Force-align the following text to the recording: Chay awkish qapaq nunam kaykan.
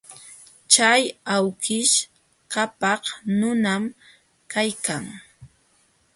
Chay 0.73 1.01
awkish 1.35 1.95
qapaq 2.51 3.01
nunam 3.39 3.83
kaykan. 4.51 5.03